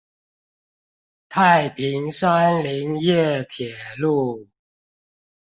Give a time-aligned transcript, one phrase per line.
[1.29, 4.49] 太平山林業鐵路